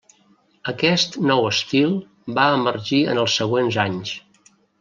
Aquest 0.71 1.17
nou 1.31 1.45
estil 1.51 1.93
va 2.39 2.49
emergir 2.57 3.03
en 3.15 3.25
els 3.25 3.39
següents 3.43 3.81
anys. 3.89 4.19